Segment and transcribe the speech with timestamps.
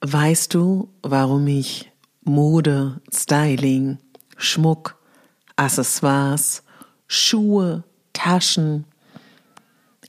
[0.00, 1.90] Weißt du, warum ich
[2.22, 3.98] Mode, Styling,
[4.36, 4.96] Schmuck,
[5.56, 6.62] Accessoires,
[7.08, 7.82] Schuhe,
[8.12, 8.84] Taschen,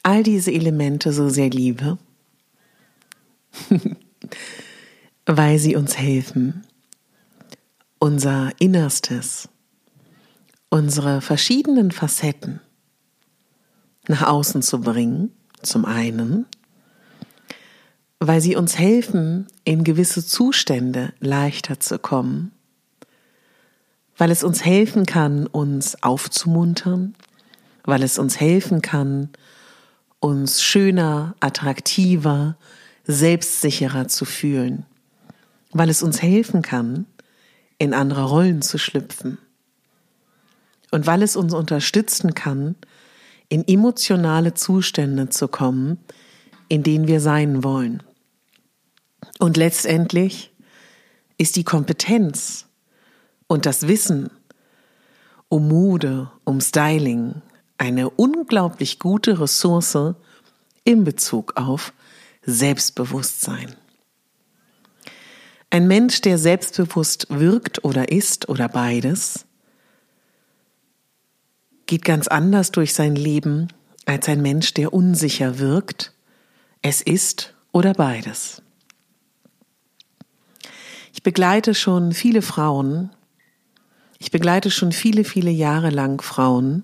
[0.04, 1.98] all diese Elemente so sehr liebe?
[5.26, 6.68] Weil sie uns helfen,
[7.98, 9.50] unser Innerstes,
[10.70, 12.62] unsere verschiedenen Facetten
[14.08, 15.32] nach außen zu bringen,
[15.64, 16.46] zum einen,
[18.20, 22.52] weil sie uns helfen, in gewisse Zustände leichter zu kommen,
[24.18, 27.16] weil es uns helfen kann, uns aufzumuntern,
[27.86, 29.30] weil es uns helfen kann,
[30.20, 32.58] uns schöner, attraktiver,
[33.06, 34.86] selbstsicherer zu fühlen,
[35.72, 37.06] weil es uns helfen kann,
[37.78, 39.38] in andere Rollen zu schlüpfen.
[40.92, 42.76] Und weil es uns unterstützen kann,
[43.48, 45.98] in emotionale Zustände zu kommen,
[46.68, 48.04] in denen wir sein wollen.
[49.40, 50.52] Und letztendlich
[51.38, 52.68] ist die Kompetenz
[53.48, 54.30] und das Wissen
[55.48, 57.42] um Mode, um Styling
[57.78, 60.14] eine unglaublich gute Ressource
[60.84, 61.94] in Bezug auf
[62.44, 63.76] Selbstbewusstsein.
[65.70, 69.46] Ein Mensch, der selbstbewusst wirkt oder ist oder beides,
[71.86, 73.70] geht ganz anders durch sein Leben
[74.06, 76.14] als ein Mensch, der unsicher wirkt,
[76.82, 78.62] es ist oder beides.
[81.14, 83.10] Ich begleite schon viele Frauen,
[84.20, 86.84] ich begleite schon viele, viele Jahre lang Frauen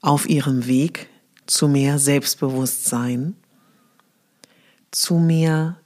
[0.00, 1.08] auf ihrem Weg
[1.46, 3.36] zu mehr Selbstbewusstsein,
[4.90, 5.78] zu mehr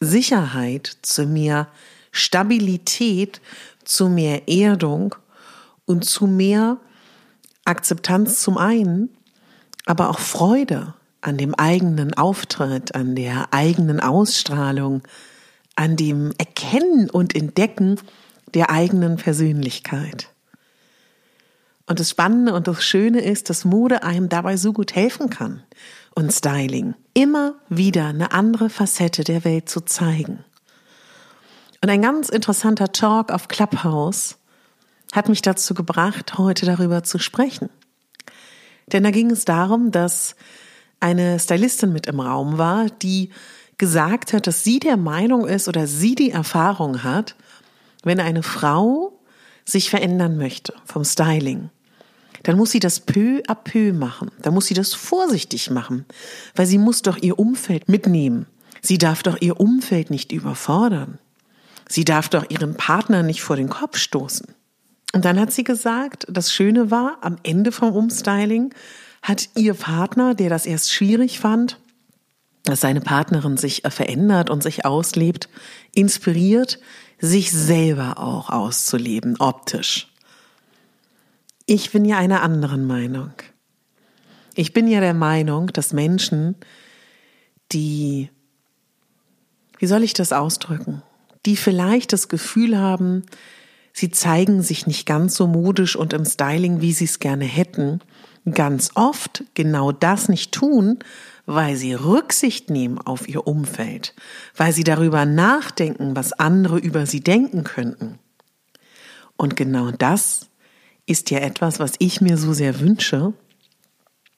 [0.00, 1.68] Sicherheit, zu mehr
[2.12, 3.40] Stabilität,
[3.84, 5.14] zu mehr Erdung
[5.84, 6.78] und zu mehr
[7.64, 9.10] Akzeptanz zum einen,
[9.86, 15.02] aber auch Freude an dem eigenen Auftritt, an der eigenen Ausstrahlung,
[15.80, 17.98] an dem Erkennen und Entdecken
[18.52, 20.28] der eigenen Persönlichkeit.
[21.86, 25.62] Und das Spannende und das Schöne ist, dass Mode einem dabei so gut helfen kann
[26.14, 30.44] und Styling immer wieder eine andere Facette der Welt zu zeigen.
[31.82, 34.36] Und ein ganz interessanter Talk auf Clubhouse
[35.12, 37.70] hat mich dazu gebracht, heute darüber zu sprechen.
[38.88, 40.36] Denn da ging es darum, dass
[41.00, 43.30] eine Stylistin mit im Raum war, die
[43.80, 47.34] gesagt hat, dass sie der Meinung ist oder sie die Erfahrung hat,
[48.04, 49.18] wenn eine Frau
[49.64, 51.70] sich verändern möchte vom Styling,
[52.42, 54.30] dann muss sie das peu à peu machen.
[54.42, 56.04] Dann muss sie das vorsichtig machen,
[56.54, 58.46] weil sie muss doch ihr Umfeld mitnehmen.
[58.82, 61.18] Sie darf doch ihr Umfeld nicht überfordern.
[61.88, 64.54] Sie darf doch ihren Partner nicht vor den Kopf stoßen.
[65.12, 68.74] Und dann hat sie gesagt, das Schöne war, am Ende vom Umstyling
[69.22, 71.78] hat ihr Partner, der das erst schwierig fand,
[72.70, 75.48] dass seine Partnerin sich äh, verändert und sich auslebt,
[75.94, 76.78] inspiriert,
[77.18, 80.08] sich selber auch auszuleben, optisch.
[81.66, 83.32] Ich bin ja einer anderen Meinung.
[84.54, 86.56] Ich bin ja der Meinung, dass Menschen,
[87.72, 88.30] die,
[89.78, 91.02] wie soll ich das ausdrücken,
[91.46, 93.22] die vielleicht das Gefühl haben,
[93.92, 98.00] sie zeigen sich nicht ganz so modisch und im Styling, wie sie es gerne hätten,
[98.52, 100.98] ganz oft genau das nicht tun,
[101.54, 104.14] weil sie Rücksicht nehmen auf ihr Umfeld,
[104.56, 108.20] weil sie darüber nachdenken, was andere über sie denken könnten.
[109.36, 110.48] Und genau das
[111.06, 113.32] ist ja etwas, was ich mir so sehr wünsche,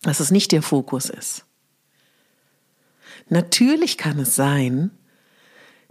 [0.00, 1.44] dass es nicht der Fokus ist.
[3.28, 4.90] Natürlich kann es sein,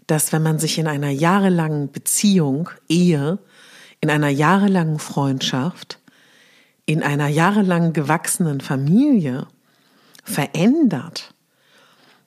[0.08, 3.38] dass wenn man sich in einer jahrelangen Beziehung, Ehe,
[4.00, 6.00] in einer jahrelangen Freundschaft,
[6.88, 9.46] in einer jahrelang gewachsenen Familie
[10.32, 11.34] verändert,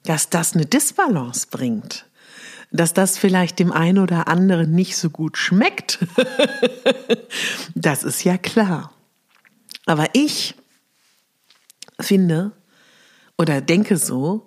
[0.05, 2.07] dass das eine Disbalance bringt,
[2.71, 5.99] dass das vielleicht dem einen oder anderen nicht so gut schmeckt.
[7.75, 8.93] das ist ja klar.
[9.87, 10.55] Aber ich
[12.01, 12.53] finde
[13.39, 14.47] oder denke so,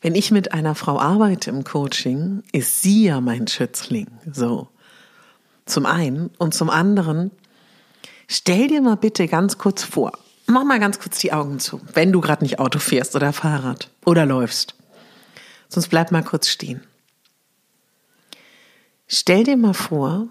[0.00, 4.08] wenn ich mit einer Frau arbeite im Coaching, ist sie ja mein Schützling.
[4.30, 4.68] So.
[5.64, 6.30] Zum einen.
[6.36, 7.30] Und zum anderen,
[8.28, 10.12] stell dir mal bitte ganz kurz vor,
[10.46, 13.90] mach mal ganz kurz die Augen zu, wenn du gerade nicht Auto fährst oder Fahrrad
[14.04, 14.74] oder läufst.
[15.68, 16.82] Sonst bleib mal kurz stehen.
[19.06, 20.28] Stell dir mal vor,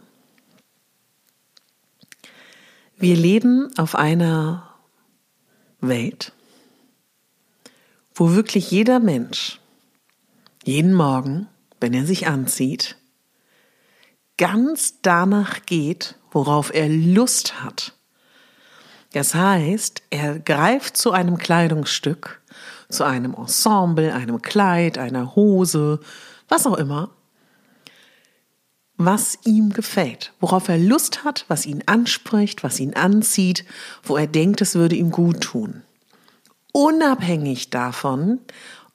[2.98, 4.70] wir leben auf einer
[5.82, 6.32] Welt,
[8.16, 9.60] wo wirklich jeder Mensch
[10.64, 11.48] jeden Morgen,
[11.80, 12.98] wenn er sich anzieht,
[14.38, 17.94] ganz danach geht, worauf er Lust hat.
[19.14, 22.42] Das heißt, er greift zu einem Kleidungsstück,
[22.90, 26.00] zu einem Ensemble, einem Kleid, einer Hose,
[26.50, 27.12] was auch immer,
[28.98, 33.66] was ihm gefällt, worauf er Lust hat, was ihn anspricht, was ihn anzieht,
[34.02, 35.84] wo er denkt, es würde ihm gut tun.
[36.72, 38.40] Unabhängig davon,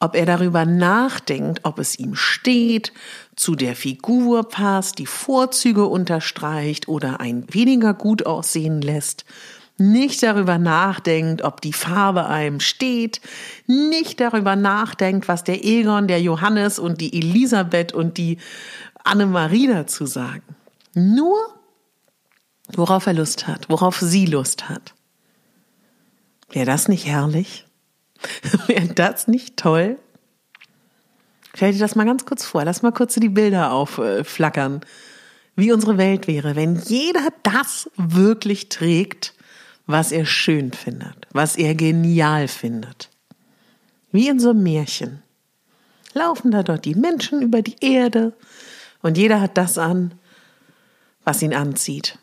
[0.00, 2.92] ob er darüber nachdenkt, ob es ihm steht,
[3.36, 9.24] zu der Figur passt, die Vorzüge unterstreicht oder ein weniger gut aussehen lässt,
[9.78, 13.20] nicht darüber nachdenkt, ob die Farbe einem steht,
[13.66, 18.38] nicht darüber nachdenkt, was der Egon, der Johannes und die Elisabeth und die
[19.04, 20.42] Annemarie dazu sagen.
[20.94, 21.38] Nur,
[22.74, 24.94] worauf er Lust hat, worauf sie Lust hat.
[26.50, 27.66] Wäre das nicht herrlich?
[28.66, 29.98] Wäre das nicht toll?
[31.54, 32.64] Stell dir das mal ganz kurz vor.
[32.64, 34.80] Lass mal kurz die Bilder aufflackern.
[35.56, 39.34] Wie unsere Welt wäre, wenn jeder das wirklich trägt,
[39.88, 43.08] was er schön findet, was er genial findet.
[44.12, 45.22] Wie in so einem Märchen.
[46.12, 48.34] Laufen da dort die Menschen über die Erde
[49.00, 50.12] und jeder hat das an,
[51.24, 52.18] was ihn anzieht,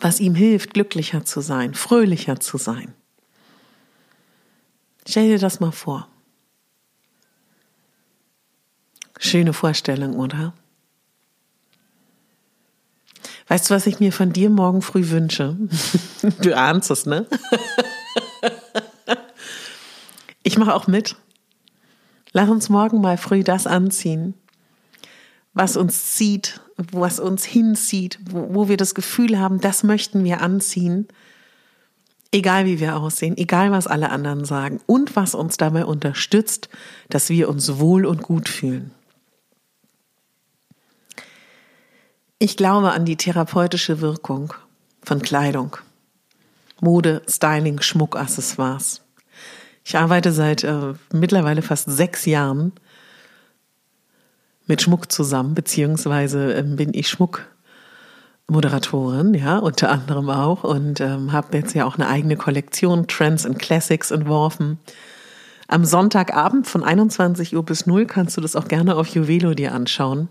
[0.00, 2.94] was ihm hilft, glücklicher zu sein, fröhlicher zu sein.
[5.08, 6.08] Stell dir das mal vor.
[9.18, 10.52] Schöne Vorstellung, oder?
[13.52, 15.58] Weißt du, was ich mir von dir morgen früh wünsche?
[16.40, 17.26] Du ahnst es, ne?
[20.42, 21.16] Ich mache auch mit.
[22.32, 24.32] Lass uns morgen mal früh das anziehen,
[25.52, 31.08] was uns zieht, was uns hinzieht, wo, wir das Gefühl haben, das möchten wir anziehen
[32.34, 36.70] Egal wie wir aussehen, egal was alle anderen sagen und was uns dabei unterstützt,
[37.10, 38.92] dass wir uns wohl und gut fühlen.
[42.44, 44.52] Ich glaube an die therapeutische Wirkung
[45.04, 45.76] von Kleidung,
[46.80, 49.00] Mode, Styling, Schmuck, Accessoires.
[49.84, 52.72] Ich arbeite seit äh, mittlerweile fast sechs Jahren
[54.66, 57.46] mit Schmuck zusammen, beziehungsweise äh, bin ich Schmuck
[58.48, 63.46] Moderatorin, ja, unter anderem auch und ähm, habe jetzt ja auch eine eigene Kollektion Trends
[63.46, 64.80] and Classics entworfen.
[65.68, 69.72] Am Sonntagabend von 21 Uhr bis 0 kannst du das auch gerne auf Juvelo dir
[69.72, 70.26] anschauen.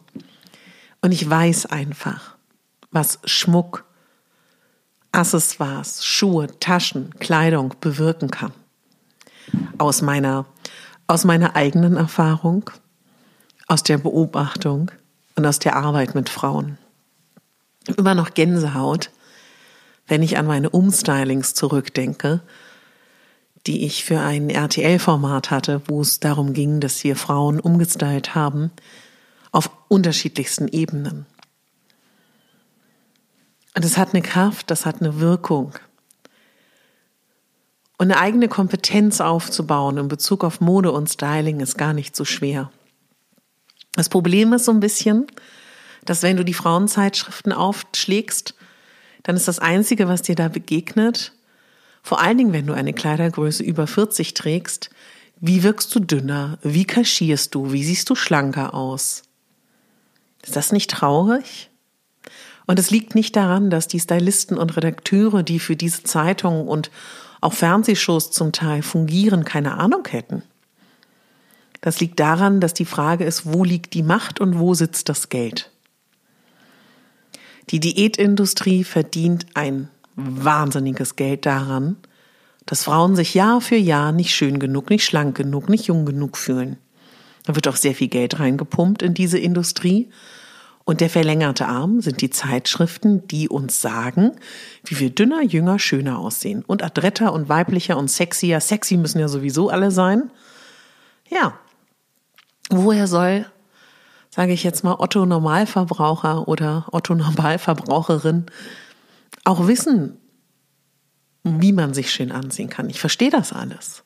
[1.02, 2.36] Und ich weiß einfach,
[2.92, 3.86] was Schmuck,
[5.12, 8.54] Accessoires, Schuhe, Taschen, Kleidung bewirken kann.
[9.78, 10.46] Aus meiner,
[11.08, 12.70] aus meiner eigenen Erfahrung,
[13.68, 14.92] aus der Beobachtung
[15.36, 16.78] und aus der Arbeit mit Frauen
[17.98, 19.12] immer noch Gänsehaut,
[20.08, 22.42] wenn ich an meine Umstylings zurückdenke,
[23.68, 28.72] die ich für ein RTL-Format hatte, wo es darum ging, dass wir Frauen umgestylt haben
[29.52, 31.26] auf unterschiedlichsten Ebenen.
[33.76, 35.74] Und es hat eine Kraft, das hat eine Wirkung.
[37.98, 42.26] Und eine eigene Kompetenz aufzubauen in Bezug auf Mode und Styling ist gar nicht so
[42.26, 42.72] schwer.
[43.94, 45.28] Das Problem ist so ein bisschen,
[46.06, 48.56] dass wenn du die Frauenzeitschriften aufschlägst,
[49.24, 51.34] dann ist das Einzige, was dir da begegnet,
[52.04, 54.90] vor allen Dingen, wenn du eine Kleidergröße über 40 trägst,
[55.40, 56.58] wie wirkst du dünner?
[56.62, 57.72] Wie kaschierst du?
[57.72, 59.24] Wie siehst du schlanker aus?
[60.44, 61.70] Ist das nicht traurig?
[62.66, 66.92] Und es liegt nicht daran, dass die Stylisten und Redakteure, die für diese Zeitungen und
[67.42, 70.44] auch Fernsehshows zum Teil fungieren, keine Ahnung hätten.
[71.82, 75.30] Das liegt daran, dass die Frage ist, wo liegt die Macht und wo sitzt das
[75.30, 75.72] Geld?
[77.72, 81.98] Die Diätindustrie verdient ein wahnsinniges Geld daran,
[82.66, 86.38] dass Frauen sich Jahr für Jahr nicht schön genug, nicht schlank genug, nicht jung genug
[86.38, 86.78] fühlen.
[87.46, 90.10] Da wird auch sehr viel Geld reingepumpt in diese Industrie.
[90.84, 94.32] Und der verlängerte Arm sind die Zeitschriften, die uns sagen,
[94.84, 96.64] wie wir dünner, jünger, schöner aussehen.
[96.66, 98.60] Und adretter und weiblicher und sexier.
[98.60, 100.32] Sexy müssen ja sowieso alle sein.
[101.30, 101.60] Ja.
[102.70, 103.46] Woher soll,
[104.30, 108.46] sage ich jetzt mal, Otto Normalverbraucher oder Otto Normalverbraucherin
[109.44, 110.18] auch wissen,
[111.44, 112.90] wie man sich schön anziehen kann?
[112.90, 114.04] Ich verstehe das alles.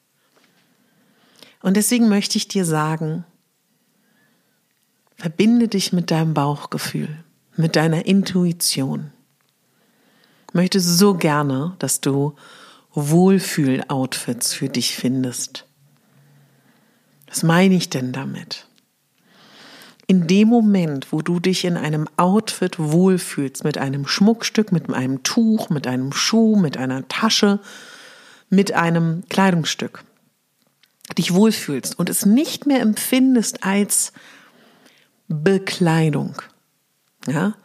[1.66, 3.26] Und deswegen möchte ich dir sagen,
[5.16, 7.10] Verbinde dich mit deinem Bauchgefühl,
[7.56, 9.12] mit deiner Intuition.
[10.48, 12.36] Ich möchte so gerne, dass du
[12.94, 15.66] Wohlfühl-Outfits für dich findest.
[17.28, 18.68] Was meine ich denn damit?
[20.06, 25.24] In dem Moment, wo du dich in einem Outfit wohlfühlst, mit einem Schmuckstück, mit einem
[25.24, 27.60] Tuch, mit einem Schuh, mit einer Tasche,
[28.52, 30.04] mit einem Kleidungsstück,
[31.18, 34.12] dich wohlfühlst und es nicht mehr empfindest als
[35.28, 36.42] Bekleidung.
[37.28, 37.56] Ja?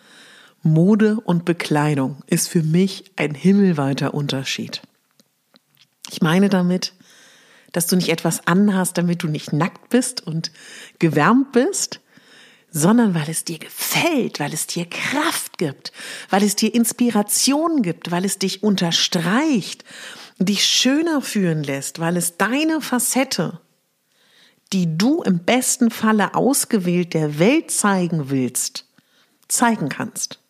[0.62, 4.82] Mode und Bekleidung ist für mich ein himmelweiter Unterschied.
[6.10, 6.92] Ich meine damit,
[7.72, 10.50] dass du nicht etwas anhast, damit du nicht nackt bist und
[10.98, 12.00] gewärmt bist,
[12.70, 15.92] sondern weil es dir gefällt, weil es dir Kraft gibt,
[16.28, 19.84] weil es dir Inspiration gibt, weil es dich unterstreicht,
[20.40, 23.60] dich schöner fühlen lässt, weil es deine Facette
[24.72, 28.86] die du im besten Falle ausgewählt der Welt zeigen willst,
[29.48, 30.40] zeigen kannst.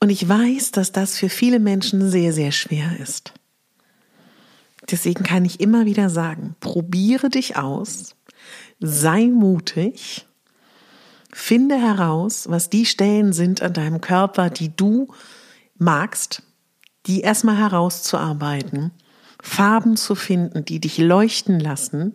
[0.00, 3.32] Und ich weiß, dass das für viele Menschen sehr, sehr schwer ist.
[4.90, 8.16] Deswegen kann ich immer wieder sagen, probiere dich aus,
[8.80, 10.26] sei mutig,
[11.32, 15.08] finde heraus, was die Stellen sind an deinem Körper, die du
[15.78, 16.42] magst,
[17.06, 18.92] die erstmal herauszuarbeiten
[19.42, 22.14] Farben zu finden, die dich leuchten lassen,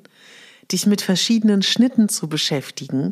[0.72, 3.12] dich mit verschiedenen Schnitten zu beschäftigen,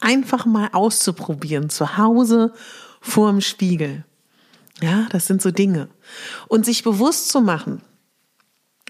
[0.00, 2.52] einfach mal auszuprobieren, zu Hause
[3.00, 4.04] vor dem Spiegel.
[4.80, 5.88] Ja, das sind so Dinge.
[6.48, 7.82] Und sich bewusst zu machen,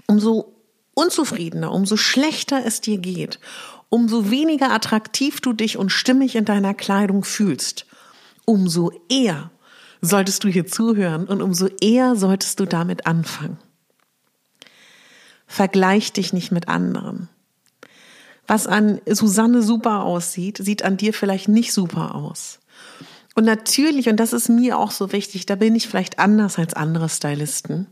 [0.06, 0.54] umso
[0.94, 3.40] unzufriedener, umso schlechter es dir geht,
[3.88, 7.86] umso weniger attraktiv du dich und stimmig in deiner Kleidung fühlst,
[8.44, 9.50] umso eher
[10.00, 13.58] solltest du hier zuhören und umso eher solltest du damit anfangen.
[15.46, 17.28] Vergleich dich nicht mit anderen.
[18.46, 22.60] Was an Susanne super aussieht, sieht an dir vielleicht nicht super aus.
[23.34, 26.74] Und natürlich, und das ist mir auch so wichtig, da bin ich vielleicht anders als
[26.74, 27.86] andere Stylisten.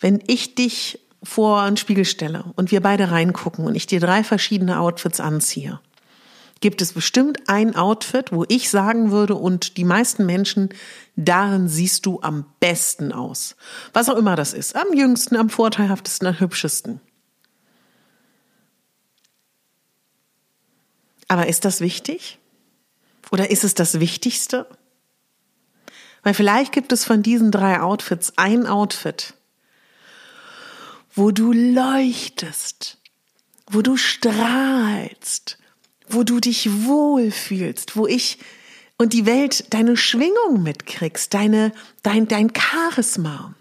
[0.00, 4.24] Wenn ich dich vor einen Spiegel stelle und wir beide reingucken und ich dir drei
[4.24, 5.80] verschiedene Outfits anziehe,
[6.60, 10.70] gibt es bestimmt ein Outfit, wo ich sagen würde und die meisten Menschen,
[11.16, 13.56] darin siehst du am besten aus.
[13.92, 14.76] Was auch immer das ist.
[14.76, 17.00] Am jüngsten, am vorteilhaftesten, am hübschesten.
[21.28, 22.38] Aber ist das wichtig?
[23.30, 24.66] Oder ist es das Wichtigste?
[26.22, 29.34] Weil vielleicht gibt es von diesen drei Outfits ein Outfit,
[31.14, 32.98] wo du leuchtest,
[33.66, 35.58] wo du strahlst,
[36.10, 38.38] wo du dich wohlfühlst, wo ich
[38.98, 41.72] und die Welt deine Schwingung mitkriegst, deine,
[42.02, 43.54] dein, dein Charisma.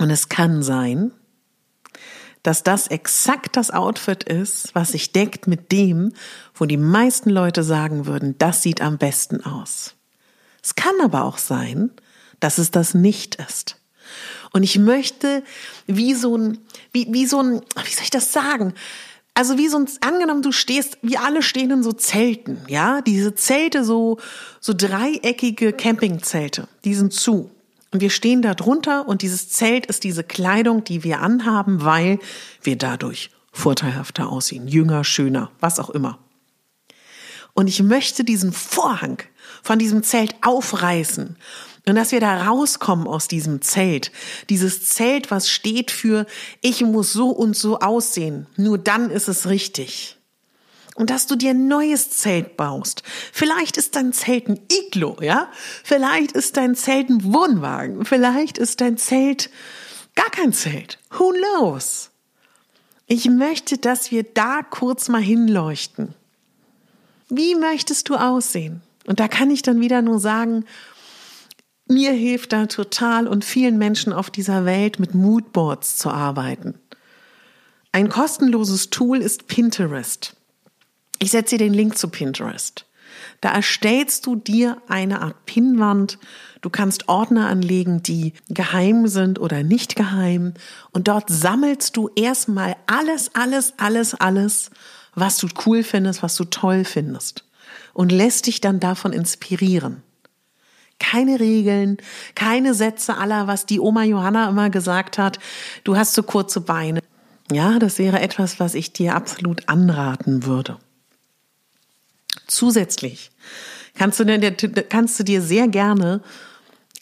[0.00, 1.12] Und es kann sein,
[2.42, 6.12] dass das exakt das Outfit ist, was sich deckt mit dem,
[6.54, 9.94] wo die meisten Leute sagen würden, das sieht am besten aus.
[10.62, 11.90] Es kann aber auch sein,
[12.40, 13.76] dass es das nicht ist.
[14.52, 15.42] Und ich möchte
[15.86, 16.58] wie so ein,
[16.92, 18.74] wie, wie so ein, wie soll ich das sagen?
[19.34, 23.84] Also wie sonst angenommen, du stehst, wir alle stehen in so Zelten, ja, diese Zelte,
[23.84, 24.18] so,
[24.60, 27.50] so dreieckige Campingzelte, die sind zu.
[27.90, 32.20] Und wir stehen da drunter und dieses Zelt ist diese Kleidung, die wir anhaben, weil
[32.62, 36.18] wir dadurch vorteilhafter aussehen, jünger, schöner, was auch immer.
[37.54, 39.18] Und ich möchte diesen Vorhang
[39.62, 41.36] von diesem Zelt aufreißen
[41.86, 44.10] und dass wir da rauskommen aus diesem Zelt.
[44.48, 46.26] Dieses Zelt, was steht für,
[46.62, 48.46] ich muss so und so aussehen.
[48.56, 50.16] Nur dann ist es richtig.
[50.94, 53.02] Und dass du dir ein neues Zelt baust.
[53.32, 55.50] Vielleicht ist dein Zelt ein Iglo, ja?
[55.82, 58.04] Vielleicht ist dein Zelt ein Wohnwagen.
[58.04, 59.50] Vielleicht ist dein Zelt
[60.14, 60.98] gar kein Zelt.
[61.10, 62.10] Who knows?
[63.06, 66.14] Ich möchte, dass wir da kurz mal hinleuchten.
[67.28, 68.80] Wie möchtest du aussehen?
[69.06, 70.64] Und da kann ich dann wieder nur sagen,
[71.86, 76.78] mir hilft da total und vielen Menschen auf dieser Welt mit Moodboards zu arbeiten.
[77.92, 80.34] Ein kostenloses Tool ist Pinterest.
[81.18, 82.86] Ich setze dir den Link zu Pinterest.
[83.40, 86.18] Da erstellst du dir eine Art Pinnwand.
[86.60, 90.54] Du kannst Ordner anlegen, die geheim sind oder nicht geheim.
[90.92, 94.70] Und dort sammelst du erstmal alles, alles, alles, alles,
[95.14, 97.44] was du cool findest, was du toll findest.
[97.92, 100.02] Und lässt dich dann davon inspirieren.
[100.98, 101.98] Keine Regeln,
[102.34, 105.38] keine Sätze aller, was die Oma Johanna immer gesagt hat.
[105.82, 107.00] Du hast zu so kurze Beine.
[107.52, 110.78] Ja, das wäre etwas, was ich dir absolut anraten würde.
[112.46, 113.30] Zusätzlich
[113.94, 116.22] kannst du, kannst du dir sehr gerne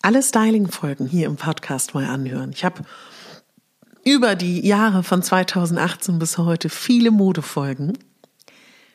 [0.02, 2.50] alle Styling-Folgen hier im Podcast mal anhören.
[2.52, 2.82] Ich habe
[4.04, 7.96] über die Jahre von 2018 bis heute viele Modefolgen.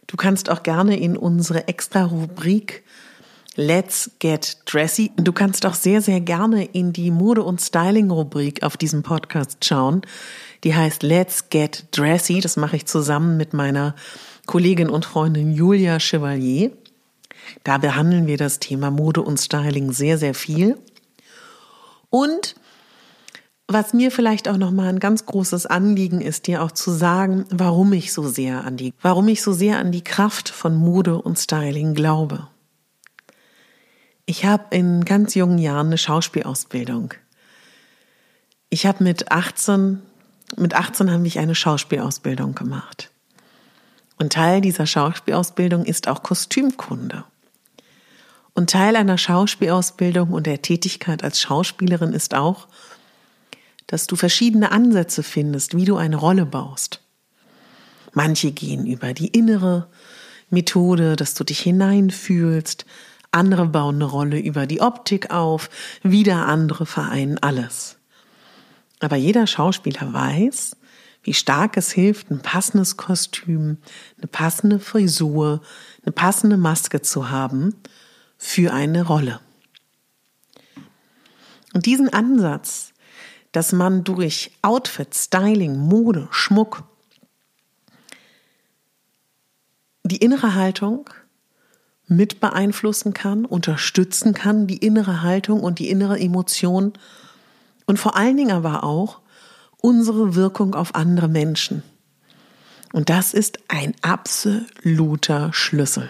[0.06, 2.84] Du kannst auch gerne in unsere extra Rubrik
[3.60, 5.12] Let's Get Dressy.
[5.18, 10.04] Du kannst auch sehr, sehr gerne in die Mode- und Styling-Rubrik auf diesem Podcast schauen.
[10.64, 12.40] Die heißt Let's Get Dressy.
[12.40, 13.96] Das mache ich zusammen mit meiner
[14.46, 16.72] Kollegin und Freundin Julia Chevalier.
[17.64, 20.78] Da behandeln wir das Thema Mode und Styling sehr, sehr viel.
[22.12, 22.56] Und
[23.68, 27.92] was mir vielleicht auch nochmal ein ganz großes Anliegen ist, dir auch zu sagen, warum
[27.94, 31.40] ich so sehr an die, warum ich so sehr an die Kraft von Mode und
[31.40, 32.50] Styling glaube.
[34.30, 37.14] Ich habe in ganz jungen Jahren eine Schauspielausbildung.
[38.70, 40.02] Ich habe mit 18,
[40.58, 43.10] mit 18 habe ich eine Schauspielausbildung gemacht.
[44.20, 47.24] Und Teil dieser Schauspielausbildung ist auch Kostümkunde.
[48.54, 52.68] Und Teil einer Schauspielausbildung und der Tätigkeit als Schauspielerin ist auch,
[53.86, 57.02] dass du verschiedene Ansätze findest, wie du eine Rolle baust.
[58.12, 59.88] Manche gehen über die innere
[60.50, 62.86] Methode, dass du dich hineinfühlst,
[63.38, 65.70] andere bauen eine Rolle über die Optik auf,
[66.04, 67.98] wieder andere vereinen alles.
[69.00, 70.76] Aber jeder Schauspieler weiß,
[71.24, 73.78] wie stark es hilft, ein passendes Kostüm,
[74.18, 75.62] eine passende Frisur,
[76.04, 77.76] eine passende Maske zu haben
[78.38, 79.40] für eine Rolle.
[81.74, 82.94] Und diesen Ansatz,
[83.52, 86.84] dass man durch Outfit, Styling, Mode, Schmuck
[90.04, 91.10] die innere Haltung
[92.08, 96.94] mit beeinflussen kann, unterstützen kann, die innere Haltung und die innere Emotion
[97.86, 99.20] und vor allen Dingen aber auch
[99.78, 101.84] unsere Wirkung auf andere Menschen.
[102.94, 106.10] Und das ist ein absoluter Schlüssel.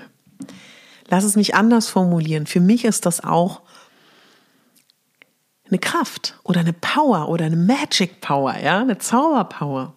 [1.10, 2.46] Lass es mich anders formulieren.
[2.46, 3.62] Für mich ist das auch
[5.68, 9.96] eine Kraft oder eine Power oder eine Magic Power, ja, eine Zauberpower.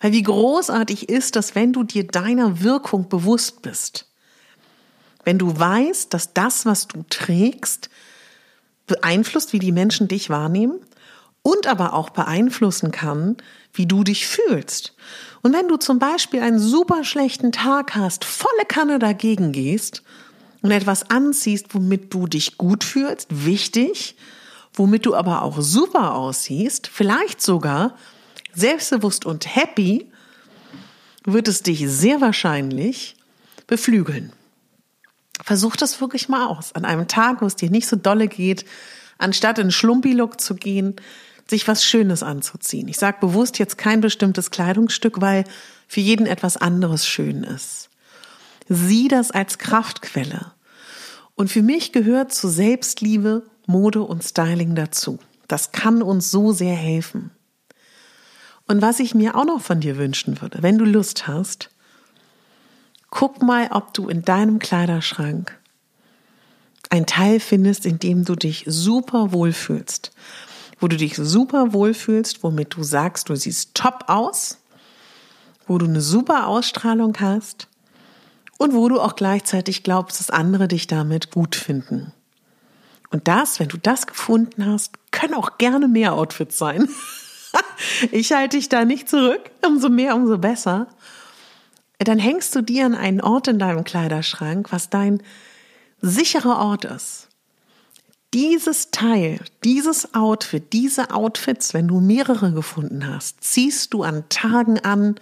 [0.00, 4.09] Weil wie großartig ist das, wenn du dir deiner Wirkung bewusst bist.
[5.24, 7.90] Wenn du weißt, dass das, was du trägst,
[8.86, 10.80] beeinflusst, wie die Menschen dich wahrnehmen
[11.42, 13.36] und aber auch beeinflussen kann,
[13.72, 14.94] wie du dich fühlst.
[15.42, 20.02] Und wenn du zum Beispiel einen super schlechten Tag hast, volle Kanne dagegen gehst
[20.62, 24.16] und etwas anziehst, womit du dich gut fühlst, wichtig,
[24.74, 27.96] womit du aber auch super aussiehst, vielleicht sogar
[28.52, 30.10] selbstbewusst und happy,
[31.24, 33.16] wird es dich sehr wahrscheinlich
[33.66, 34.32] beflügeln.
[35.50, 36.76] Versuch das wirklich mal aus.
[36.76, 38.64] An einem Tag, wo es dir nicht so dolle geht,
[39.18, 40.94] anstatt in Schlumpi-Look zu gehen,
[41.48, 42.86] sich was Schönes anzuziehen.
[42.86, 45.42] Ich sage bewusst jetzt kein bestimmtes Kleidungsstück, weil
[45.88, 47.90] für jeden etwas anderes schön ist.
[48.68, 50.52] Sieh das als Kraftquelle.
[51.34, 55.18] Und für mich gehört zu Selbstliebe Mode und Styling dazu.
[55.48, 57.32] Das kann uns so sehr helfen.
[58.68, 61.70] Und was ich mir auch noch von dir wünschen würde, wenn du Lust hast,
[63.10, 65.58] guck mal, ob du in deinem Kleiderschrank
[66.88, 70.12] ein Teil findest, in dem du dich super wohlfühlst
[70.80, 74.58] wo du dich super wohlfühlst, womit du sagst, du siehst top aus,
[75.66, 77.68] wo du eine super Ausstrahlung hast
[78.58, 82.12] und wo du auch gleichzeitig glaubst, dass andere dich damit gut finden.
[83.10, 86.88] Und das, wenn du das gefunden hast, können auch gerne mehr Outfits sein.
[88.12, 89.50] ich halte dich da nicht zurück.
[89.66, 90.86] Umso mehr, umso besser.
[92.02, 95.22] Dann hängst du dir an einen Ort in deinem Kleiderschrank, was dein
[96.00, 97.30] sicherer Ort ist
[98.32, 104.78] dieses Teil, dieses Outfit, diese Outfits, wenn du mehrere gefunden hast, ziehst du an Tagen
[104.80, 105.16] an,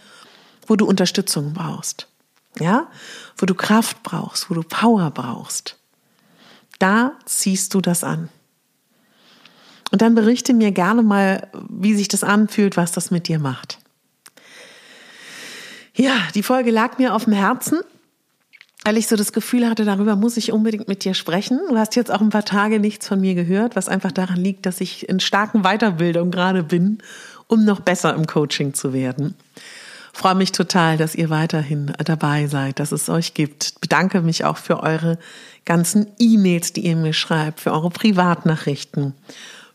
[0.66, 2.08] wo du Unterstützung brauchst.
[2.58, 2.88] Ja?
[3.36, 5.78] Wo du Kraft brauchst, wo du Power brauchst.
[6.78, 8.28] Da ziehst du das an.
[9.90, 13.78] Und dann berichte mir gerne mal, wie sich das anfühlt, was das mit dir macht.
[15.98, 17.80] Ja, die Folge lag mir auf dem Herzen
[18.88, 21.61] weil ich so das Gefühl hatte, darüber muss ich unbedingt mit dir sprechen.
[21.68, 24.64] Du hast jetzt auch ein paar Tage nichts von mir gehört, was einfach daran liegt,
[24.64, 26.96] dass ich in starken Weiterbildung gerade bin,
[27.48, 29.34] um noch besser im Coaching zu werden.
[30.14, 33.78] freue mich total, dass ihr weiterhin dabei seid, dass es euch gibt.
[33.82, 35.18] Bedanke mich auch für eure
[35.66, 39.12] ganzen E-Mails, die ihr mir schreibt, für eure Privatnachrichten,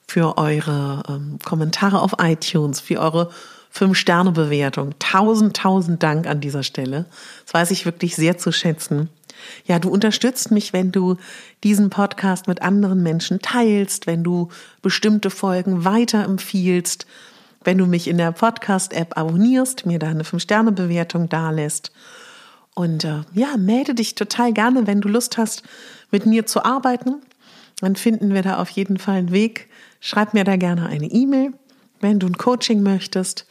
[0.08, 3.30] für eure ähm, Kommentare auf iTunes, für eure
[3.74, 4.94] Fünf-Sterne-Bewertung.
[5.00, 7.08] Tausend, tausend Dank an dieser Stelle.
[7.44, 9.10] Das weiß ich wirklich sehr zu schätzen.
[9.66, 11.18] Ja, du unterstützt mich, wenn du
[11.64, 14.50] diesen Podcast mit anderen Menschen teilst, wenn du
[14.84, 17.08] bestimmte Folgen weiterempfiehlst,
[17.64, 21.92] wenn du mich in der Podcast-App abonnierst, mir da eine Fünf-Sterne-Bewertung dalässt.
[22.76, 25.64] Und äh, ja, melde dich total gerne, wenn du Lust hast,
[26.12, 27.24] mit mir zu arbeiten.
[27.82, 29.68] Dann finden wir da auf jeden Fall einen Weg.
[30.00, 31.54] Schreib mir da gerne eine E-Mail,
[32.04, 33.48] wenn du ein Coaching möchtest.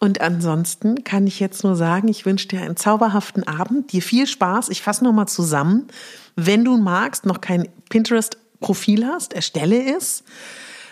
[0.00, 4.26] Und ansonsten kann ich jetzt nur sagen, ich wünsche dir einen zauberhaften Abend, dir viel
[4.26, 4.68] Spaß.
[4.68, 5.88] Ich fasse nochmal zusammen.
[6.36, 10.22] Wenn du magst, noch kein Pinterest-Profil hast, erstelle es.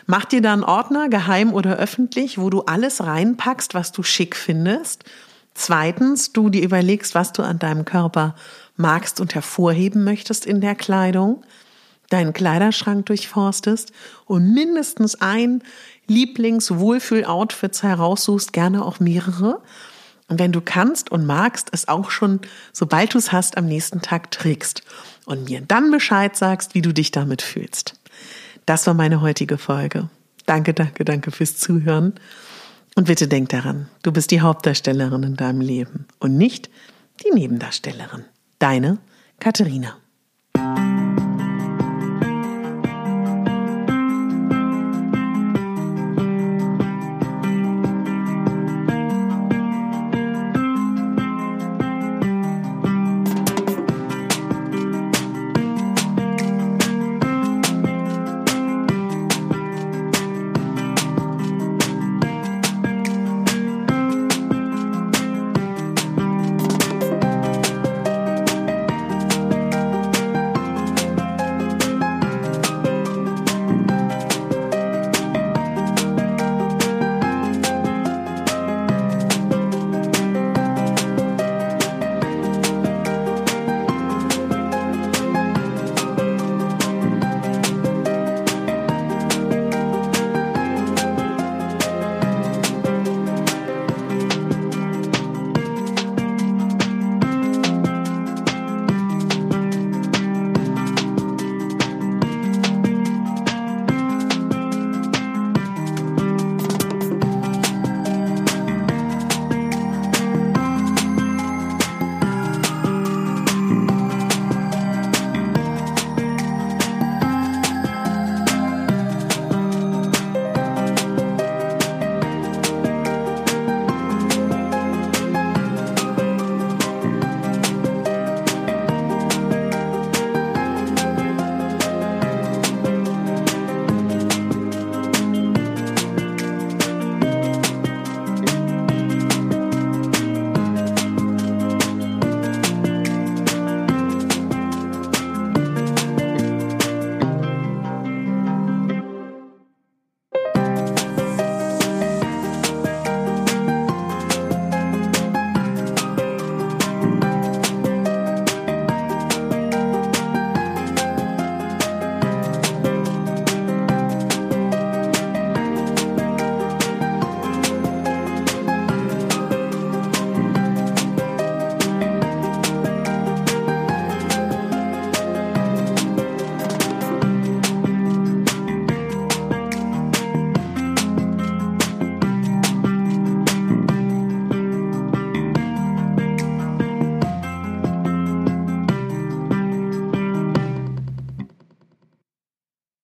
[0.06, 4.36] Mach dir da einen Ordner, geheim oder öffentlich, wo du alles reinpackst, was du schick
[4.36, 5.04] findest.
[5.54, 8.34] Zweitens, du dir überlegst, was du an deinem Körper
[8.76, 11.42] magst und hervorheben möchtest in der Kleidung,
[12.10, 13.92] deinen Kleiderschrank durchforstest
[14.24, 15.62] und mindestens ein
[16.08, 19.60] Lieblings-Wohlfühl-Outfits heraussuchst, gerne auch mehrere.
[20.28, 22.40] Und wenn du kannst und magst, es auch schon,
[22.72, 24.82] sobald du es hast, am nächsten Tag trägst
[25.24, 27.94] und mir dann Bescheid sagst, wie du dich damit fühlst.
[28.66, 30.08] Das war meine heutige Folge.
[30.46, 32.14] Danke, danke, danke fürs Zuhören.
[32.96, 36.70] Und bitte denk daran, du bist die Hauptdarstellerin in deinem Leben und nicht
[37.24, 38.24] die Nebendarstellerin.
[38.58, 38.98] Deine
[39.38, 39.98] Katharina.